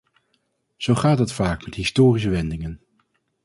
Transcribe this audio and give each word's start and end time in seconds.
Zo 0.77 0.95
gaat 0.95 1.17
dat 1.17 1.31
vaak 1.33 1.65
met 1.65 1.75
historische 1.75 2.29
wendingen. 2.29 2.81